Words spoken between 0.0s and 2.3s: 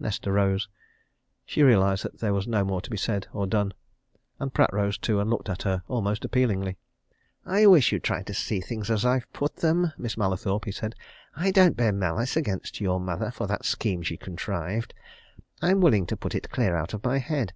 Nesta rose. She realized that